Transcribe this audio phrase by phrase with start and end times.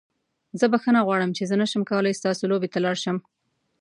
[0.59, 3.17] زه بخښنه غواړم چې زه نشم کولی ستاسو لوبې ته لاړ شم.